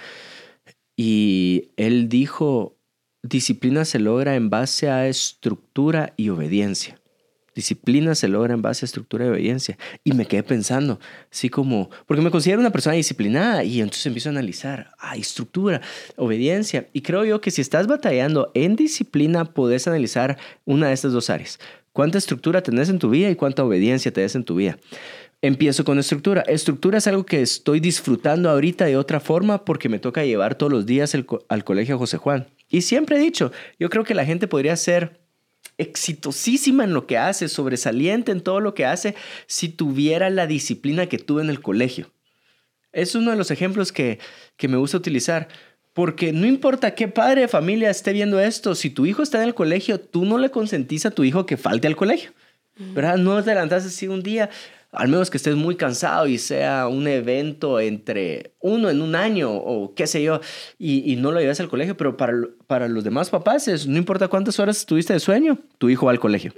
[0.97, 2.79] y él dijo,
[3.21, 6.99] disciplina se logra en base a estructura y obediencia.
[7.55, 9.77] Disciplina se logra en base a estructura y obediencia.
[10.03, 10.99] Y me quedé pensando,
[11.31, 15.81] así como, porque me considero una persona disciplinada y entonces empiezo a analizar, hay estructura,
[16.17, 16.87] obediencia.
[16.91, 21.29] Y creo yo que si estás batallando en disciplina, puedes analizar una de estas dos
[21.29, 21.57] áreas.
[21.93, 24.77] ¿Cuánta estructura tenés en tu vida y cuánta obediencia tenés en tu vida?
[25.41, 26.41] Empiezo con estructura.
[26.41, 30.73] Estructura es algo que estoy disfrutando ahorita de otra forma porque me toca llevar todos
[30.73, 31.15] los días
[31.47, 32.47] al colegio José Juan.
[32.69, 35.21] Y siempre he dicho, yo creo que la gente podría ser
[35.77, 39.15] exitosísima en lo que hace, sobresaliente en todo lo que hace,
[39.47, 42.11] si tuviera la disciplina que tuve en el colegio.
[42.91, 44.19] Es uno de los ejemplos que,
[44.57, 45.49] que me gusta utilizar.
[45.93, 49.47] Porque no importa qué padre de familia esté viendo esto, si tu hijo está en
[49.47, 52.31] el colegio, tú no le consentís a tu hijo que falte al colegio.
[52.77, 53.17] ¿Verdad?
[53.17, 54.49] No te levantás así un día,
[54.95, 59.51] al menos que estés muy cansado y sea un evento entre uno en un año
[59.53, 60.41] o qué sé yo,
[60.77, 62.33] y, no lo lleves al colegio, pero para,
[62.67, 66.11] para los demás papás es, no importa cuántas horas tuviste de sueño, tu hijo va
[66.11, 66.53] al colegio.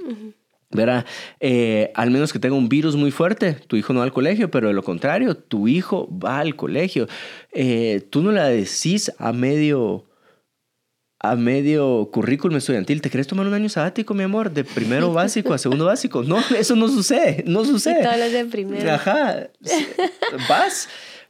[0.69, 1.05] ¿verdad?
[1.39, 4.51] Eh, al menos que tenga un virus muy fuerte, tu hijo no va al colegio,
[4.51, 7.07] pero de lo contrario, tu hijo va al colegio.
[7.53, 10.06] Eh, tú no la decís a medio
[11.19, 14.51] a medio currículum estudiantil, ¿te querés tomar un año sabático, mi amor?
[14.51, 16.23] De primero básico a segundo básico.
[16.23, 18.01] No, eso no sucede, no sucede.
[18.01, 18.91] Y todas de primero.
[18.91, 19.49] Ajá,
[20.47, 20.87] vas.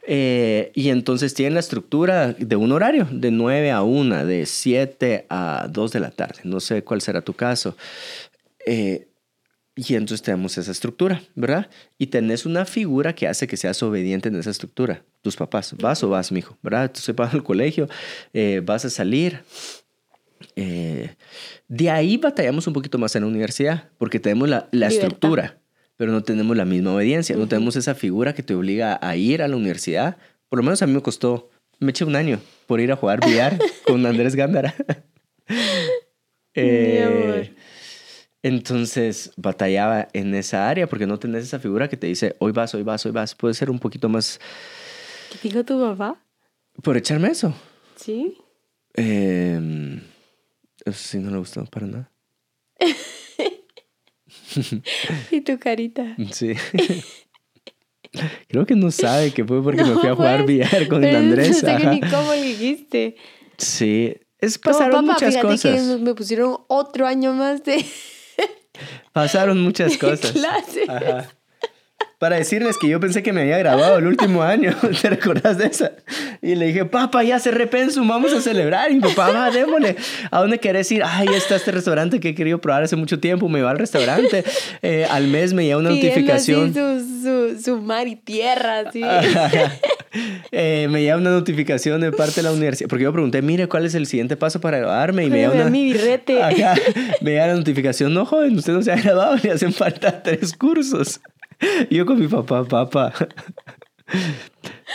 [0.09, 5.25] Eh, y entonces tienen la estructura de un horario, de 9 a 1, de 7
[5.29, 6.39] a 2 de la tarde.
[6.43, 7.75] No sé cuál será tu caso.
[8.65, 9.07] Eh,
[9.77, 11.69] y entonces tenemos esa estructura, ¿verdad?
[11.99, 15.03] Y tenés una figura que hace que seas obediente en esa estructura.
[15.21, 16.91] Tus papás, vas o vas, mijo, ¿verdad?
[16.91, 17.87] Tú se vas al colegio,
[18.33, 19.43] eh, vas a salir,
[20.55, 21.15] eh,
[21.67, 25.59] de ahí batallamos un poquito más en la universidad, porque tenemos la, la estructura,
[25.95, 29.43] pero no tenemos la misma obediencia, no tenemos esa figura que te obliga a ir
[29.43, 30.17] a la universidad.
[30.49, 33.23] Por lo menos a mí me costó, me eché un año por ir a jugar
[33.23, 34.73] billar con Andrés Gándara.
[36.55, 37.53] eh,
[38.43, 42.73] entonces batallaba en esa área porque no tenés esa figura que te dice, hoy vas,
[42.75, 43.35] hoy vas, hoy vas.
[43.35, 44.39] Puede ser un poquito más...
[45.31, 46.21] ¿Qué dijo tu papá?
[46.81, 47.53] Por echarme eso.
[47.95, 48.37] Sí.
[48.93, 49.99] Eh,
[50.85, 52.11] eso sí no le gustó para nada.
[55.31, 56.15] y tu carita.
[56.31, 56.53] Sí.
[58.47, 61.63] Creo que no sabe que fue porque me fui a jugar pues, billar con Andrés.
[61.63, 63.15] No sé ni cómo le dijiste.
[63.57, 65.81] Sí, es pasaron muchas cosas.
[65.81, 67.85] Que me pusieron otro año más de
[69.13, 70.33] pasaron muchas cosas.
[70.87, 71.27] Ajá
[72.19, 74.75] para decirles que yo pensé que me había graduado el último año.
[75.01, 75.91] ¿Te recordás de esa?
[76.41, 78.91] Y le dije, papá, ya se repensum, vamos a celebrar.
[78.91, 79.95] Y mi papá, va, démosle.
[80.31, 81.03] ¿A dónde querés ir?
[81.05, 83.47] Ay, está este restaurante que he querido probar hace mucho tiempo.
[83.49, 84.43] Me va al restaurante.
[84.81, 86.71] Eh, al mes me llega una notificación.
[86.71, 89.01] Así su, su, mar y tierra, sí.
[90.51, 92.89] Eh, me llega una notificación de parte de la universidad.
[92.89, 95.25] Porque yo pregunté, mire, ¿cuál es el siguiente paso para graduarme?
[95.25, 95.69] Y me llega una...
[95.69, 96.35] mi birrete.
[97.21, 100.53] me llega la notificación, no, joven, usted no se ha graduado, le hacen falta tres
[100.53, 101.19] cursos.
[101.89, 103.13] Yo con mi papá, papá.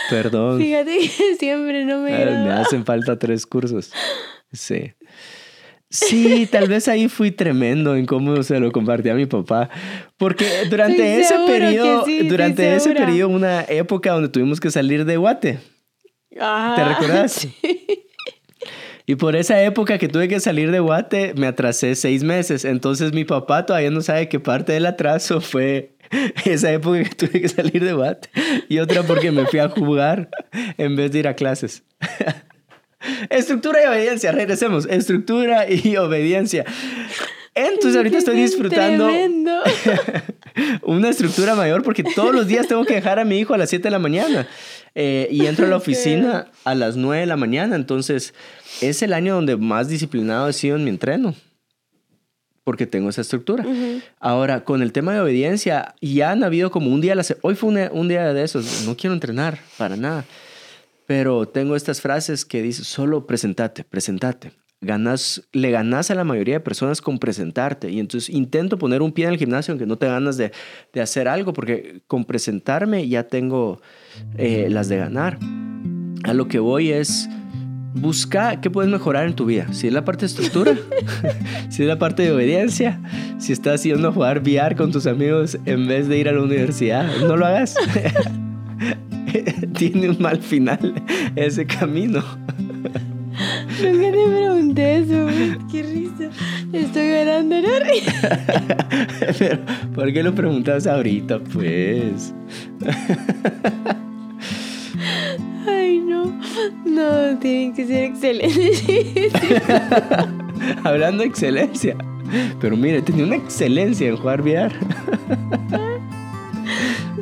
[0.09, 0.59] Perdón.
[0.59, 3.91] Fíjate que siempre no me Ah, Me hacen falta tres cursos.
[4.51, 4.93] Sí.
[5.93, 9.69] Sí, tal vez ahí fui tremendo en cómo se lo compartí a mi papá.
[10.17, 15.05] Porque durante Estoy ese periodo, sí, durante ese periodo, una época donde tuvimos que salir
[15.05, 15.59] de Guate.
[16.39, 16.75] Ajá.
[16.75, 17.47] ¿Te recordás?
[19.05, 22.63] Y por esa época que tuve que salir de Guate, me atrasé seis meses.
[22.63, 25.97] Entonces mi papá todavía no sabe que parte del atraso fue
[26.45, 28.29] esa época que tuve que salir de Guate.
[28.69, 30.29] Y otra porque me fui a jugar
[30.77, 31.83] en vez de ir a clases.
[33.29, 34.85] Estructura y obediencia, regresemos.
[34.89, 36.65] Estructura y obediencia.
[37.55, 39.09] Entonces ahorita estoy disfrutando
[40.83, 43.69] una estructura mayor porque todos los días tengo que dejar a mi hijo a las
[43.69, 44.47] 7 de la mañana
[44.95, 47.75] Eh, y entro a la oficina a las 9 de la mañana.
[47.75, 48.33] Entonces
[48.81, 51.33] es el año donde más disciplinado he sido en mi entreno
[52.63, 53.65] porque tengo esa estructura.
[54.19, 57.55] Ahora, con el tema de obediencia, ya han habido como un día, a la hoy
[57.55, 60.25] fue un, un día de esos, no quiero entrenar para nada,
[61.05, 64.51] pero tengo estas frases que dicen, solo presentate, presentate.
[64.81, 67.89] Ganas, le ganas a la mayoría de personas con presentarte.
[67.89, 70.51] Y entonces intento poner un pie en el gimnasio aunque no te ganas de,
[70.91, 73.81] de hacer algo, porque con presentarme ya tengo
[74.37, 75.39] eh, las de ganar.
[76.25, 77.29] A lo que voy es,
[77.93, 79.71] busca qué puedes mejorar en tu vida.
[79.71, 80.77] Si es la parte de estructura,
[81.69, 83.01] si es la parte de obediencia,
[83.37, 86.41] si estás yendo a jugar VR con tus amigos en vez de ir a la
[86.41, 87.75] universidad, no lo hagas.
[89.77, 90.93] Tiene un mal final
[91.35, 92.23] ese camino.
[93.81, 95.27] Nunca te pregunté eso.
[95.71, 96.29] Qué risa.
[96.71, 97.67] Estoy llorando, ¿no?
[99.39, 99.59] Pero,
[99.93, 102.33] ¿por qué lo preguntas ahorita, pues?
[105.67, 106.39] Ay, no.
[106.85, 109.33] No, tienen que ser excelentes.
[110.83, 111.95] Hablando de excelencia.
[112.59, 114.73] Pero mire, tenía una excelencia en jugar VR.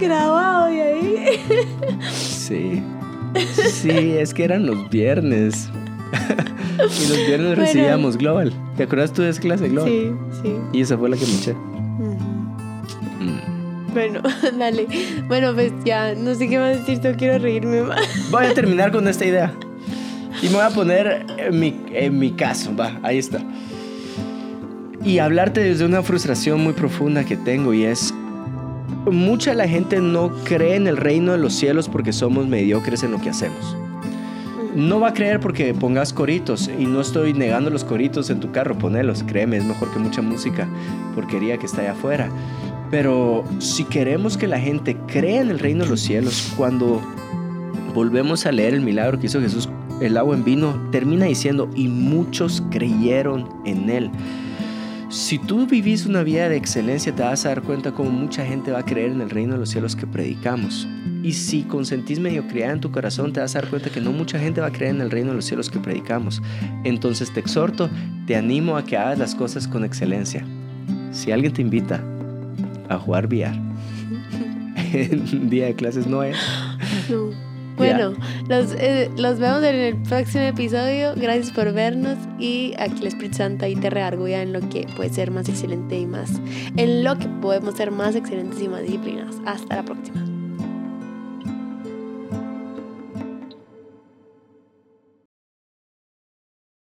[0.02, 1.26] Grabado y ahí.
[2.14, 2.84] Sí.
[3.72, 5.70] Sí, es que eran los viernes.
[6.80, 7.56] y los viernes Bueno.
[7.56, 8.54] recibíamos Global.
[8.76, 9.90] ¿Te acuerdas tú de esa clase Global?
[9.90, 10.12] Sí,
[10.44, 10.54] sí.
[10.74, 11.54] Y esa fue la que me eché.
[11.54, 12.32] Mm.
[13.94, 14.22] Bueno,
[14.58, 14.88] dale.
[15.28, 18.00] Bueno, pues ya, no sé qué más decir, no quiero reírme más.
[18.32, 19.54] Voy a terminar con esta idea.
[20.42, 23.40] Y me voy a poner en mi, en mi caso, va, ahí está.
[25.04, 28.14] Y hablarte desde una frustración muy profunda que tengo y es,
[29.06, 33.12] mucha la gente no cree en el reino de los cielos porque somos mediocres en
[33.12, 33.76] lo que hacemos.
[34.76, 38.52] No va a creer porque pongas coritos y no estoy negando los coritos en tu
[38.52, 40.68] carro, ponelos, créeme, es mejor que mucha música
[41.14, 42.30] porquería que está allá afuera.
[42.90, 47.02] Pero si queremos que la gente crea en el reino de los cielos, cuando
[47.94, 49.68] volvemos a leer el milagro que hizo Jesús,
[50.02, 54.12] el agua en vino, termina diciendo, y muchos creyeron en él.
[55.12, 58.72] Si tú vivís una vida de excelencia, te vas a dar cuenta cómo mucha gente
[58.72, 60.88] va a creer en el reino de los cielos que predicamos.
[61.22, 64.40] Y si consentís mediocridad en tu corazón, te vas a dar cuenta que no mucha
[64.40, 66.42] gente va a creer en el reino de los cielos que predicamos.
[66.86, 67.90] Entonces te exhorto,
[68.26, 70.46] te animo a que hagas las cosas con excelencia.
[71.12, 72.02] Si alguien te invita
[72.88, 73.52] a jugar VR
[74.94, 76.38] en día de clases, no es.
[77.10, 77.51] No.
[77.82, 78.14] Bueno,
[78.48, 81.14] los, eh, los vemos en el próximo episodio.
[81.16, 85.10] Gracias por vernos y aquí el Espíritu Santo ahí te reargulla en lo que puede
[85.10, 86.42] ser más excelente y más,
[86.78, 89.36] en lo que podemos ser más excelentes y más disciplinados.
[89.46, 90.31] Hasta la próxima.